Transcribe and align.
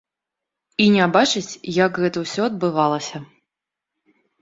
І 0.85 0.87
не 0.95 1.05
бачыць, 1.17 1.59
як 1.85 2.01
гэта 2.07 2.17
ўсё 2.25 2.41
адбывалася. 2.51 3.25